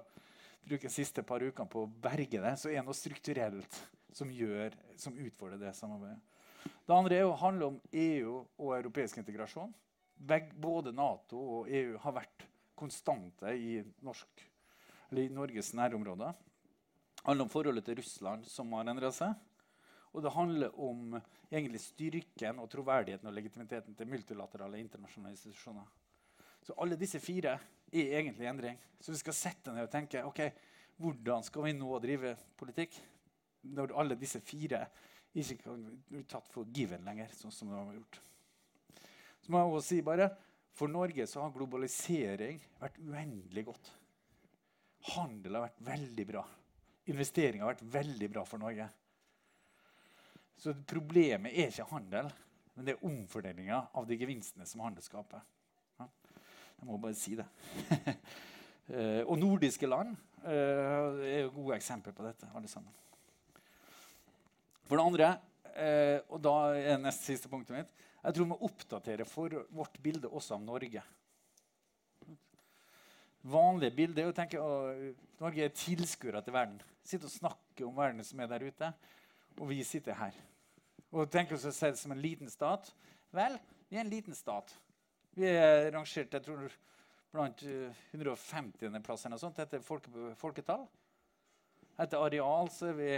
bruke 0.65 0.87
de 0.87 0.93
siste 0.95 1.21
par 1.21 1.45
ukene 1.45 1.69
på 1.69 1.83
å 1.85 1.91
berge 2.01 2.41
det, 2.41 2.55
så 2.57 2.71
er 2.71 2.79
det 2.79 2.85
noe 2.87 2.97
strukturelt 2.97 3.77
som, 4.09 4.33
gjør, 4.33 4.73
som 4.97 5.21
utfordrer 5.21 5.61
det 5.61 5.75
samarbeidet. 5.77 6.17
Det 6.63 6.97
andre 6.97 7.21
er 7.21 7.29
å 7.29 7.37
handle 7.37 7.69
om 7.69 7.79
EU 7.93 8.41
og 8.41 8.73
europeisk 8.79 9.21
integrasjon. 9.21 9.69
Både 10.57 10.97
Nato 10.97 11.45
og 11.59 11.69
EU 11.69 11.93
har 12.01 12.17
vært 12.17 12.49
konstante 12.73 13.53
i, 13.53 13.83
norsk, 14.01 14.45
i 15.13 15.29
Norges 15.29 15.75
nærområder. 15.77 16.33
Det 17.13 17.27
handler 17.29 17.45
om 17.45 17.53
forholdet 17.53 17.85
til 17.85 18.01
Russland, 18.01 18.49
som 18.49 18.73
har 18.73 18.89
endra 18.89 19.13
seg. 19.13 19.37
Og 20.13 20.21
det 20.21 20.33
handler 20.35 20.75
om 20.79 21.15
egentlig 21.49 21.81
styrken 21.81 22.59
og 22.61 22.69
troverdigheten 22.69 23.29
og 23.29 23.33
legitimiteten 23.33 23.95
til 23.97 24.09
multilaterale 24.09 24.81
internasjonale 24.81 25.33
institusjoner. 25.33 25.87
Så 26.63 26.75
alle 26.79 26.97
disse 26.99 27.19
fire 27.19 27.57
er 27.91 28.19
egentlig 28.19 28.47
endring. 28.49 28.77
Så 29.01 29.11
vi 29.11 29.21
skal 29.21 29.35
sette 29.37 29.73
ned 29.73 29.87
og 29.87 29.91
tenke 29.91 30.21
ok, 30.25 30.43
hvordan 31.01 31.43
skal 31.45 31.65
vi 31.67 31.73
nå 31.75 31.97
drive 32.03 32.35
politikk 32.59 32.99
når 33.73 33.95
alle 33.99 34.19
disse 34.19 34.41
fire 34.43 34.85
ikke 35.33 35.57
kan 35.63 35.83
bli 36.09 36.23
tatt 36.29 36.49
for 36.51 36.69
given 36.69 37.05
lenger, 37.07 37.31
sånn 37.33 37.53
som 37.53 37.71
de 37.71 37.77
har 37.77 37.95
gjort. 37.95 38.19
Så 39.41 39.51
må 39.51 39.59
jeg 39.59 39.71
også 39.71 39.87
si 39.89 40.01
bare, 40.05 40.31
For 40.73 40.89
Norge 40.89 41.27
så 41.29 41.43
har 41.43 41.51
globalisering 41.53 42.57
vært 42.81 42.95
uendelig 42.97 43.63
godt. 43.67 43.91
Handel 45.13 45.59
har 45.59 45.67
vært 45.67 45.83
veldig 45.85 46.23
bra. 46.25 46.41
Investering 47.13 47.61
har 47.61 47.75
vært 47.75 47.83
veldig 47.93 48.29
bra 48.33 48.41
for 48.49 48.57
Norge. 48.57 48.87
Så 50.63 50.71
problemet 50.87 51.51
er 51.51 51.67
ikke 51.67 51.89
handel, 51.89 52.29
men 52.73 52.85
det 52.87 52.93
er 52.93 53.05
omfordelinga 53.07 53.81
av 53.99 54.05
de 54.07 54.15
gevinstene 54.15 54.67
som 54.67 54.83
handel 54.85 55.03
skaper. 55.03 55.41
Jeg 55.99 56.87
må 56.87 56.99
bare 57.01 57.19
si 57.19 57.37
det. 57.39 57.47
Eh, 58.83 59.21
og 59.31 59.37
nordiske 59.39 59.87
land 59.87 60.09
eh, 60.43 61.21
er 61.23 61.37
jo 61.45 61.53
gode 61.55 61.77
eksempler 61.77 62.11
på 62.11 62.25
dette. 62.25 62.49
alle 62.51 62.67
sammen. 62.67 62.91
For 64.83 64.99
det 64.99 65.05
andre, 65.05 65.29
eh, 65.71 66.17
og 66.27 66.41
da 66.43 66.51
er 66.75 66.99
nest 66.99 67.23
siste 67.23 67.47
punktet 67.47 67.77
mitt, 67.77 67.93
jeg 68.17 68.35
tror 68.35 68.43
vi 68.43 68.49
må 68.51 68.59
oppdatere 68.67 69.23
for 69.23 69.55
vårt 69.71 69.95
bilde 70.03 70.27
også 70.27 70.57
av 70.57 70.65
Norge. 70.67 71.05
Vanlige 73.55 73.95
bilde 73.95 74.25
er 74.25 74.33
å 74.33 74.35
tenke 74.35 74.59
at 74.59 75.39
Norge 75.39 75.63
er 75.63 75.71
tilskuere 75.79 76.43
til 76.43 76.59
verden. 76.59 76.83
Sitte 77.07 77.31
og 77.31 77.37
snakke 77.39 77.87
om 77.87 77.95
verden 77.95 78.19
som 78.27 78.43
er 78.43 78.51
der 78.51 78.67
ute, 78.67 78.91
og 79.55 79.71
vi 79.71 79.79
sitter 79.87 80.19
her. 80.19 80.43
Og 81.13 81.29
tenker 81.29 81.55
oss 81.55 81.65
det 81.67 81.93
som 81.99 82.13
en 82.13 82.21
liten 82.21 82.49
stat. 82.49 82.89
Vel, 83.33 83.59
vi 83.89 83.99
er 83.99 84.01
en 84.05 84.11
liten 84.11 84.35
stat. 84.37 84.73
Vi 85.37 85.45
er 85.45 85.91
rangert 85.93 86.33
jeg 86.33 86.45
tror, 86.45 86.73
blant 87.33 87.63
150. 87.63 88.87
Eh, 88.89 88.99
plass 89.05 89.25
etter 89.29 89.81
folke, 89.85 90.33
folketall. 90.41 90.87
Etter 92.01 92.21
areal 92.21 92.69
så 92.73 92.89
er 92.89 92.97
vi 92.97 93.11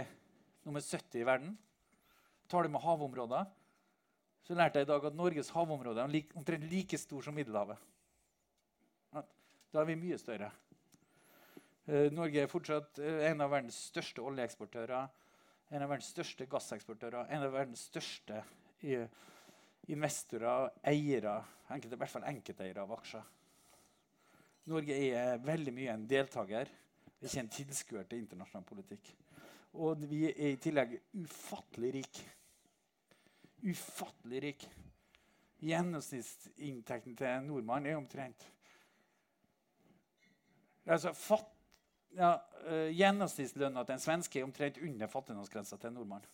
nummer 0.66 0.84
70 0.84 1.22
i 1.22 1.26
verden. 1.26 1.56
Tar 2.48 2.62
du 2.62 2.68
med 2.68 2.84
havområder, 2.84 3.48
så 4.46 4.54
lærte 4.54 4.78
jeg 4.78 4.86
i 4.86 4.92
dag 4.92 5.04
at 5.08 5.16
Norges 5.18 5.50
havområde 5.50 6.04
er 6.04 6.36
omtrent 6.38 6.68
like 6.70 6.98
stor 7.00 7.24
som 7.24 7.34
Middelhavet. 7.34 7.80
Da 9.72 9.82
er 9.82 9.88
vi 9.88 9.96
mye 9.98 10.18
større. 10.20 10.52
Eh, 11.86 12.12
Norge 12.14 12.42
er 12.42 12.50
fortsatt 12.50 13.00
eh, 13.02 13.24
en 13.30 13.42
av 13.44 13.50
verdens 13.52 13.78
største 13.90 14.22
oljeeksportører, 14.24 15.10
en 15.70 15.82
av 15.82 15.90
verdens 15.90 16.12
største 16.14 16.46
gasseksportører, 16.50 17.30
en 17.30 17.46
av 17.46 17.54
verdens 17.54 17.86
største 17.88 18.42
investorer, 19.90 20.70
eiere, 20.86 21.36
enkelte, 21.74 21.96
i 21.96 22.00
hvert 22.02 22.12
fall 22.12 22.28
enkelteiere 22.30 22.84
av 22.84 22.94
aksjer. 22.96 23.26
Norge 24.70 24.96
er 25.10 25.42
veldig 25.46 25.74
mye 25.74 25.92
en 25.94 26.08
deltaker, 26.10 26.70
ikke 27.22 27.42
en 27.42 27.52
tilskuer 27.52 28.08
til 28.08 28.24
internasjonal 28.24 28.66
politikk. 28.66 29.12
Og 29.82 30.02
vi 30.08 30.24
er 30.30 30.54
i 30.54 30.58
tillegg 30.62 30.96
ufattelig 31.20 31.92
rike. 31.98 32.26
Ufattelig 33.66 34.42
rike. 34.42 34.70
Gjennomsnittsinntekten 35.66 37.16
til 37.16 37.28
en 37.30 37.46
nordmann 37.48 37.86
er 37.88 37.96
omtrent 37.98 38.44
altså, 40.86 41.12
fatt, 41.16 41.55
ja, 42.16 42.32
uh, 42.66 42.88
Gjennomsnittslønna 42.96 43.84
til 43.84 43.96
en 43.96 44.02
svenske 44.02 44.40
er 44.40 44.46
omtrent 44.46 44.80
under 44.82 45.10
fattigdomsgrensa 45.12 45.76
til 45.76 45.92
en 45.92 45.98
nordmann. 46.00 46.26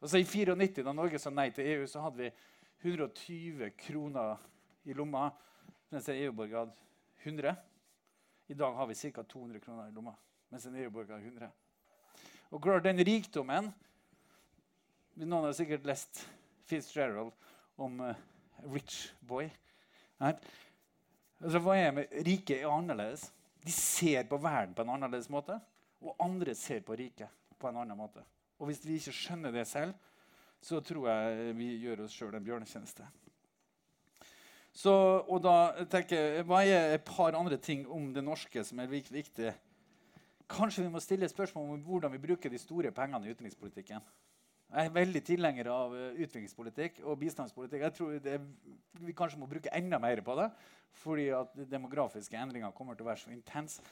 Altså 0.00 0.16
I 0.16 0.24
94, 0.24 0.80
da 0.84 0.92
Norge 0.96 1.18
sa 1.20 1.28
nei 1.32 1.50
til 1.52 1.66
EU, 1.74 1.86
så 1.88 2.00
hadde 2.00 2.22
vi 2.22 2.30
120 2.88 3.66
kroner 3.82 4.38
i 4.88 4.96
lomma, 4.96 5.26
mens 5.92 6.08
en 6.08 6.16
EU-borger 6.22 6.62
hadde 6.62 6.76
100. 7.26 7.52
I 8.48 8.56
dag 8.56 8.78
har 8.78 8.88
vi 8.88 8.96
ca. 8.96 9.22
200 9.22 9.60
kroner 9.60 9.90
i 9.90 9.92
lomma, 9.92 10.14
mens 10.48 10.64
en 10.66 10.78
EU-borger 10.80 11.18
har 11.18 11.26
100. 11.26 11.50
Og 12.50 12.62
klar, 12.62 12.80
den 12.80 13.04
rikdommen 13.06 13.70
Noen 15.20 15.50
har 15.50 15.52
sikkert 15.52 15.84
lest 15.84 16.22
Fitzgerald 16.70 17.34
om 17.76 17.98
uh, 18.00 18.14
Rich 18.72 19.10
Boy. 19.20 19.50
Right? 20.22 20.40
Altså, 21.40 21.60
hva 21.64 21.76
er 21.80 21.94
med 21.96 22.18
Riket 22.26 22.60
er 22.60 22.68
annerledes. 22.70 23.30
De 23.64 23.72
ser 23.72 24.24
på 24.28 24.38
verden 24.40 24.74
på 24.76 24.84
en 24.84 24.92
annerledes 24.96 25.28
måte, 25.32 25.58
og 26.00 26.16
andre 26.24 26.54
ser 26.56 26.80
på 26.84 26.96
riket 26.96 27.28
på 27.60 27.68
en 27.68 27.80
annen 27.82 27.98
måte. 27.98 28.22
Og 28.60 28.70
hvis 28.70 28.80
vi 28.84 28.96
ikke 28.96 29.12
skjønner 29.16 29.52
det 29.52 29.66
selv, 29.68 29.92
så 30.60 30.80
tror 30.84 31.08
jeg 31.08 31.56
vi 31.56 31.74
gjør 31.80 32.04
oss 32.04 32.14
sjøl 32.16 32.36
en 32.36 32.44
bjørnetjeneste. 32.44 33.04
Så, 34.72 34.92
og 35.26 35.40
da 35.42 35.84
tenker 35.90 36.16
jeg, 36.16 36.44
Hva 36.46 36.60
er 36.62 36.94
et 36.94 37.04
par 37.04 37.36
andre 37.36 37.56
ting 37.58 37.86
om 37.90 38.12
det 38.14 38.24
norske 38.24 38.62
som 38.64 38.80
er 38.80 38.92
viktig? 38.92 39.52
Kanskje 40.50 40.84
vi 40.84 40.92
må 40.92 41.00
stille 41.02 41.28
spørsmål 41.28 41.74
om 41.74 41.82
hvordan 41.86 42.12
vi 42.12 42.22
bruker 42.22 42.52
de 42.52 42.58
store 42.58 42.92
pengene 42.94 43.26
i 43.26 43.34
utenrikspolitikken. 43.34 44.04
Jeg 44.70 44.86
er 44.86 44.92
veldig 44.94 45.20
tilhenger 45.26 45.68
av 45.74 45.94
eh, 45.98 46.20
utviklingspolitikk 46.22 47.00
og 47.02 47.18
bistandspolitikk. 47.18 47.82
Jeg 47.88 47.94
tror 47.96 48.18
det, 48.22 48.36
Vi 49.02 49.14
kanskje 49.18 49.40
må 49.40 49.48
bruke 49.50 49.72
enda 49.74 49.98
mer 49.98 50.22
på 50.22 50.36
det, 50.38 50.46
fordi 51.02 51.26
at 51.34 51.56
demografiske 51.70 52.38
endringer 52.38 52.70
kommer 52.76 52.94
til 52.94 53.06
å 53.06 53.10
være 53.10 53.22
så 53.24 53.32
intense. 53.34 53.82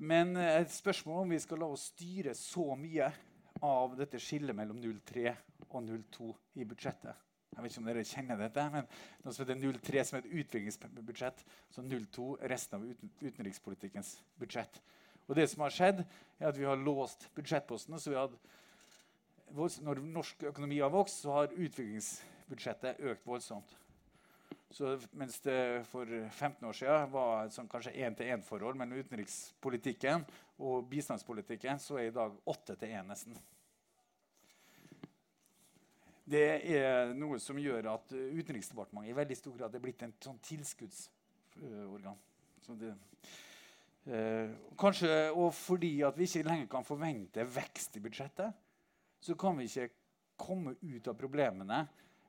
Men 0.00 0.36
eh, 0.36 0.62
et 0.62 0.72
spørsmål 0.72 1.26
om 1.26 1.34
vi 1.34 1.40
skal 1.44 1.60
la 1.60 1.68
oss 1.74 1.90
styre 1.92 2.32
så 2.38 2.72
mye 2.80 3.10
av 3.64 3.96
dette 3.98 4.20
skillet 4.22 4.56
mellom 4.56 4.78
03 4.80 5.34
og 5.66 5.90
02 6.16 6.30
i 6.56 6.64
budsjettet. 6.68 7.26
Jeg 7.52 7.64
vet 7.64 7.72
ikke 7.74 7.82
om 7.82 7.88
dere 7.90 8.04
kjenner 8.06 8.40
dette, 8.40 8.64
men 8.72 8.86
noe 9.24 9.34
som 9.34 9.42
heter 9.44 9.80
03 9.82 10.04
som 10.06 10.18
et 10.20 10.30
utviklingsbudsjett, 10.30 11.42
så 11.74 11.84
02 11.84 12.28
resten 12.52 12.78
av 12.78 13.08
utenrikspolitikkens 13.20 14.14
budsjett. 14.40 14.80
Og 15.26 15.36
det 15.36 15.48
som 15.50 15.64
har 15.66 15.74
skjedd, 15.74 16.04
er 16.38 16.48
at 16.48 16.56
vi 16.56 16.68
har 16.68 16.80
låst 16.80 17.26
budsjettpostene. 17.36 18.00
så 18.00 18.14
vi 18.14 18.16
har 18.16 18.32
når 19.56 20.00
norsk 20.04 20.48
økonomi 20.50 20.80
har 20.82 20.92
vokst, 20.92 21.22
så 21.22 21.36
har 21.40 21.54
utviklingsbudsjettet 21.54 23.00
økt 23.00 23.26
voldsomt. 23.26 23.76
Så 24.70 24.98
mens 25.16 25.40
det 25.40 25.84
for 25.88 26.04
15 26.06 26.66
år 26.68 26.76
siden 26.76 27.12
var 27.12 27.46
et 27.46 27.54
sånn 27.56 27.70
kanskje 27.72 27.94
én-til-én-forhold 28.04 28.76
mellom 28.76 29.00
utenrikspolitikken 29.00 30.26
og 30.60 30.88
bistandspolitikken, 30.90 31.80
så 31.80 31.96
er 31.96 32.10
i 32.10 32.16
dag 32.16 32.34
åtte 32.52 32.76
til 32.76 32.92
én 32.92 33.08
nesten. 33.08 33.38
Det 36.28 36.44
er 36.76 37.14
noe 37.16 37.38
som 37.40 37.56
gjør 37.56 37.86
at 37.94 38.12
Utenriksdepartementet 38.12 39.14
i 39.14 39.16
veldig 39.16 39.36
stor 39.38 39.54
grad 39.56 39.76
er 39.76 39.80
blitt 39.80 40.02
en 40.04 40.12
sånn 40.20 40.40
tilskuddsorgan. 40.44 42.18
Så 42.66 42.76
det, 42.76 42.90
eh, 44.12 44.50
kanskje 44.76 45.30
og 45.32 45.54
fordi 45.56 45.94
vi 46.18 46.28
ikke 46.28 46.44
lenger 46.44 46.68
kan 46.68 46.84
forvente 46.84 47.46
vekst 47.48 47.96
i 47.96 48.04
budsjettet, 48.04 48.52
så 49.20 49.34
kan 49.38 49.58
vi 49.58 49.66
ikke 49.68 49.88
komme 50.38 50.74
ut 50.80 51.08
av 51.10 51.16
problemene 51.18 51.82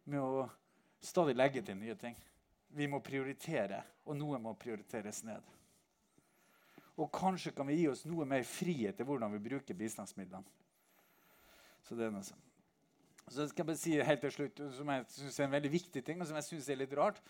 med 0.10 0.22
å 0.22 0.48
stadig 1.01 1.36
legge 1.38 1.62
til 1.65 1.77
nye 1.77 1.96
ting. 2.00 2.17
Vi 2.75 2.88
må 2.89 3.00
prioritere, 3.01 3.81
og 4.05 4.17
noe 4.17 4.39
må 4.41 4.53
prioriteres 4.58 5.24
ned. 5.25 5.46
Og 7.00 7.08
kanskje 7.15 7.53
kan 7.55 7.67
vi 7.69 7.79
gi 7.79 7.88
oss 7.89 8.03
noe 8.10 8.27
mer 8.27 8.43
frihet 8.43 8.98
til 8.98 9.08
hvordan 9.08 9.31
vi 9.38 9.41
bruker 9.46 9.77
bistandsmidlene. 9.77 10.46
Så 11.88 11.96
det 11.98 12.10
er 12.10 12.13
noe 12.13 12.25
sånn. 12.27 12.46
Så 13.29 13.46
skal 13.48 13.62
jeg 13.62 13.69
bare 13.69 13.79
si 13.79 13.93
helt 13.96 14.24
til 14.25 14.34
slutt, 14.34 14.60
som 14.74 14.89
jeg 14.89 15.05
synes 15.13 15.38
er 15.38 15.46
en 15.46 15.53
veldig 15.53 15.72
viktig 15.72 16.01
ting, 16.05 16.19
og 16.19 16.27
som 16.27 16.38
jeg 16.39 16.48
synes 16.48 16.69
er 16.69 16.79
litt 16.81 16.93
rart, 16.98 17.22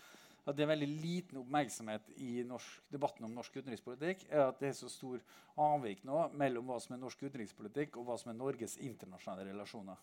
at 0.48 0.56
det 0.56 0.64
er 0.64 0.70
veldig 0.72 0.88
liten 0.88 1.40
oppmerksomhet 1.42 2.08
i 2.16 2.40
norsk, 2.48 2.86
debatten 2.92 3.26
om 3.26 3.34
norsk 3.36 3.58
utenrikspolitikk, 3.60 4.24
er 4.30 4.46
at 4.46 4.60
det 4.62 4.70
er 4.70 4.78
så 4.78 4.88
stor 4.90 5.20
avvik 5.60 6.02
nå 6.08 6.22
mellom 6.40 6.70
hva 6.70 6.78
som 6.80 6.96
er 6.96 7.02
norsk 7.02 7.26
utenrikspolitikk, 7.26 7.98
og 8.00 8.08
hva 8.08 8.16
som 8.20 8.32
er 8.32 8.38
Norges 8.38 8.78
internasjonale 8.80 9.50
relasjoner. 9.50 10.00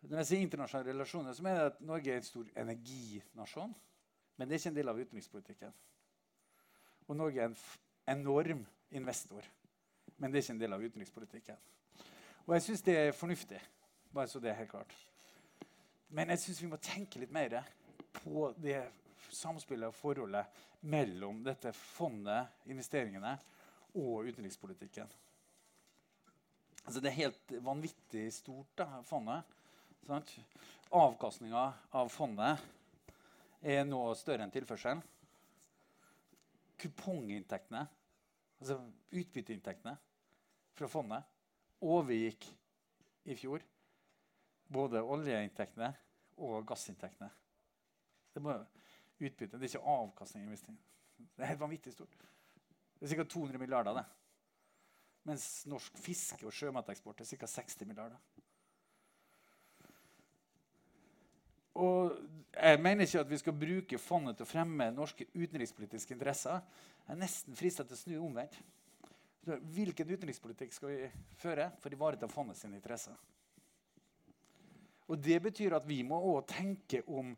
Når 0.00 0.22
jeg 0.22 0.28
sier 0.30 0.44
internasjonale 0.46 0.94
relasjoner, 0.94 1.34
så 1.36 1.44
mener 1.44 1.60
jeg 1.60 1.72
at 1.74 1.80
Norge 1.84 2.12
er 2.12 2.20
en 2.20 2.28
stor 2.28 2.52
energinasjon. 2.62 3.74
Men 4.38 4.48
det 4.48 4.54
er 4.54 4.62
ikke 4.62 4.70
en 4.70 4.78
del 4.78 4.92
av 4.92 5.00
utenrikspolitikken. 5.00 5.74
Og 7.10 7.18
Norge 7.18 7.42
er 7.42 7.50
en 7.50 7.58
enorm 8.14 8.62
investor. 8.96 9.44
Men 10.16 10.32
det 10.32 10.38
er 10.38 10.46
ikke 10.46 10.54
en 10.56 10.62
del 10.62 10.76
av 10.76 10.86
utenrikspolitikken. 10.86 11.60
Og 12.46 12.54
jeg 12.56 12.64
syns 12.64 12.86
det 12.86 12.96
er 12.96 13.12
fornuftig. 13.12 13.60
Bare 14.14 14.30
så 14.30 14.40
det 14.40 14.50
er 14.50 14.62
helt 14.62 14.72
klart. 14.72 14.94
Men 16.08 16.32
jeg 16.32 16.42
syns 16.46 16.62
vi 16.62 16.70
må 16.70 16.80
tenke 16.82 17.20
litt 17.20 17.34
mer 17.34 17.60
på 18.16 18.48
det 18.58 18.80
samspillet 19.34 19.90
og 19.90 19.96
forholdet 19.96 20.60
mellom 20.90 21.42
dette 21.46 21.72
fondet, 21.76 22.50
investeringene, 22.70 23.36
og 23.98 24.28
utenrikspolitikken. 24.30 25.08
Altså 26.84 27.00
det 27.02 27.10
er 27.10 27.18
helt 27.18 27.54
vanvittig 27.64 28.28
stort, 28.34 28.70
da, 28.78 29.00
fondet. 29.06 29.48
Avkastninga 30.90 31.64
av 31.94 32.10
fondet 32.10 32.62
er 33.62 33.82
nå 33.86 34.02
større 34.18 34.46
enn 34.46 34.54
tilførselen. 34.54 35.02
Kuponginntektene, 36.80 37.82
altså 38.62 38.78
utbytteinntektene 39.10 39.96
fra 40.78 40.88
fondet, 40.88 41.26
overgikk 41.80 42.46
i 43.28 43.36
fjor 43.36 43.62
både 44.70 45.02
oljeinntektene 45.02 45.90
og 46.40 46.64
gassinntektene. 46.68 47.30
Det, 48.30 48.42
må, 48.42 48.54
utbytte, 49.20 49.58
det 49.58 49.68
er 49.68 49.74
ikke 49.74 49.96
avkastning. 49.96 50.48
Det 50.50 51.44
er 51.44 51.52
helt 51.52 51.60
vanvittig 51.60 51.92
stort. 51.94 52.16
Det 53.00 53.08
er 53.08 53.16
ca. 53.16 53.24
200 53.24 53.58
milliarder. 53.58 53.94
det. 53.94 54.04
Mens 55.28 55.66
norsk 55.68 55.98
fiske 56.00 56.46
og 56.46 56.52
sjømateksport 56.52 57.20
er 57.20 57.28
ca. 57.28 57.46
60 57.46 57.86
milliarder. 57.86 58.20
Og 61.80 62.16
jeg 62.52 62.80
mener 62.82 63.06
ikke 63.06 63.20
at 63.20 63.30
vi 63.30 63.38
skal 63.38 63.56
bruke 63.56 63.98
fondet 63.98 64.36
til 64.36 64.44
å 64.44 64.50
fremme 64.50 64.90
norske 64.92 65.26
utenrikspolitiske 65.32 66.16
interesser. 66.16 66.60
Jeg 67.06 67.14
er 67.14 67.20
nesten 67.20 67.56
frista 67.56 67.86
til 67.86 67.96
å 67.96 68.00
snu 68.00 68.16
omvendt. 68.26 68.58
Hvilken 69.46 70.10
utenrikspolitikk 70.10 70.74
skal 70.76 70.90
vi 70.92 71.06
føre 71.40 71.70
for 71.80 71.88
å 71.88 71.96
ivareta 71.96 72.28
fondet 72.28 72.58
sine 72.60 72.76
interesser? 72.76 73.16
Og 75.10 75.18
Det 75.18 75.40
betyr 75.42 75.74
at 75.74 75.88
vi 75.88 76.02
må 76.06 76.20
òg 76.34 76.44
tenke 76.46 77.00
om 77.08 77.32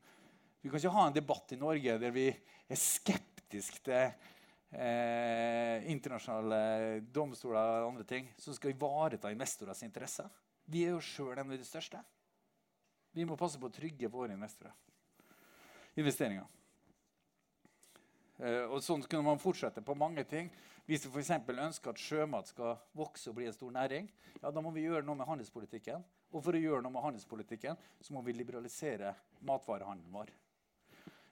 Vi 0.63 0.71
kan 0.71 0.79
ikke 0.79 0.95
ha 0.95 1.07
en 1.09 1.17
debatt 1.17 1.53
i 1.53 1.59
Norge 1.59 1.97
der 1.99 2.15
vi 2.15 2.29
er 2.31 2.79
skeptiske 2.79 3.83
til 3.83 4.13
eh, 4.79 5.83
internasjonale 5.91 7.03
domstoler 7.13 7.83
og 7.83 7.89
andre 7.91 8.07
ting 8.07 8.31
som 8.39 8.55
skal 8.55 8.71
ivareta 8.71 9.33
investorers 9.35 9.83
interesser. 9.83 10.31
Vi 10.71 10.85
er 10.87 10.95
jo 10.95 11.03
sjøl 11.03 11.35
en 11.35 11.51
av 11.51 11.59
de 11.59 11.67
største. 11.67 11.99
Vi 13.13 13.27
må 13.29 13.37
passe 13.37 13.59
på 13.61 13.69
å 13.69 13.75
trygge 13.75 14.09
våre 14.09 14.33
investorer. 14.37 14.73
investeringer. 15.99 16.47
Eh, 18.39 18.65
og 18.71 18.79
Sånn 18.87 19.03
kunne 19.03 19.27
man 19.27 19.43
fortsette 19.43 19.83
på 19.85 19.99
mange 19.99 20.25
ting. 20.25 20.49
Hvis 20.87 21.05
vi 21.07 21.11
f.eks. 21.11 21.35
ønsker 21.47 21.91
at 21.93 22.01
sjømat 22.01 22.49
skal 22.55 22.79
vokse 22.99 23.31
og 23.31 23.37
bli 23.37 23.47
en 23.51 23.55
stor 23.55 23.75
næring, 23.75 24.09
ja, 24.41 24.51
da 24.51 24.63
må 24.63 24.73
vi 24.75 24.87
gjøre 24.87 25.05
noe 25.07 25.19
med 25.19 25.29
handelspolitikken. 25.29 26.03
Og 26.33 26.41
for 26.43 26.57
å 26.57 26.63
gjøre 26.63 26.83
noe 26.83 26.95
med 26.95 27.05
handelspolitikken 27.05 27.77
så 28.01 28.15
må 28.15 28.23
vi 28.25 28.35
liberalisere 28.39 29.13
matvarehandelen 29.47 30.15
vår. 30.15 30.33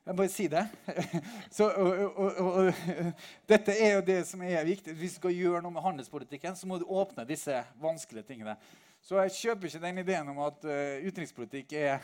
Jeg 0.07 0.17
bare 0.17 0.33
si 0.33 0.47
det. 0.51 0.63
Så, 1.57 1.67
og, 1.69 2.17
og, 2.17 2.39
og, 2.41 3.25
dette 3.49 3.75
er 3.77 3.99
jo 3.99 4.07
det 4.07 4.21
som 4.29 4.43
er 4.43 4.65
viktig. 4.65 4.95
Hvis 4.97 5.19
du 5.19 5.21
skal 5.21 5.37
gjøre 5.37 5.61
noe 5.65 5.75
med 5.75 5.85
handelspolitikken, 5.85 6.57
så 6.57 6.69
må 6.71 6.81
du 6.81 6.89
åpne 6.89 7.27
disse 7.29 7.61
vanskelige 7.83 8.27
tingene. 8.33 8.57
Så 9.05 9.21
jeg 9.23 9.37
kjøper 9.37 9.69
ikke 9.69 9.83
den 9.85 10.03
ideen 10.03 10.33
om 10.33 10.41
at 10.45 10.65
uh, 10.65 11.05
utenrikspolitikk 11.05 11.77
er 11.81 12.03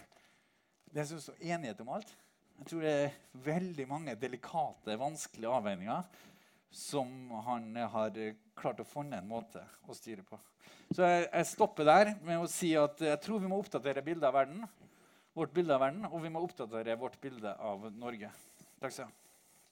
det 0.96 1.02
er 1.04 1.52
enighet 1.56 1.80
om 1.84 1.90
alt. 1.96 2.12
Jeg 2.56 2.70
tror 2.70 2.84
det 2.86 2.92
er 2.92 3.16
veldig 3.44 3.84
mange 3.88 4.14
delikate, 4.16 4.96
vanskelige 4.96 5.52
avveininger 5.52 6.22
som 6.72 7.10
han 7.44 7.68
har 7.92 8.16
klart 8.56 8.80
å 8.80 8.88
finne 8.88 9.20
en 9.20 9.28
måte 9.28 9.60
å 9.84 9.96
styre 9.96 10.24
på. 10.24 10.38
Så 10.94 11.04
jeg, 11.04 11.26
jeg, 11.26 11.48
stopper 11.50 11.88
der 11.88 12.12
med 12.24 12.40
å 12.40 12.48
si 12.50 12.70
at 12.78 13.00
jeg 13.02 13.20
tror 13.24 13.42
vi 13.42 13.50
må 13.50 13.58
oppdatere 13.60 14.04
bildet 14.04 14.28
av 14.28 14.36
verden, 14.36 14.64
vårt 15.36 15.52
bilde 15.56 15.76
av 15.76 15.84
verden, 15.84 16.08
og 16.08 16.22
vi 16.24 16.32
må 16.32 16.42
oppdatere 16.44 16.96
vårt 17.00 17.20
bilde 17.20 17.52
av 17.60 17.90
Norge. 17.92 18.32
Takk 18.80 18.92
skal 18.92 19.06
du 19.06 19.10
ha. 19.10 19.25